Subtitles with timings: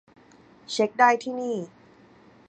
[0.71, 1.57] เช็กได้ที่นี่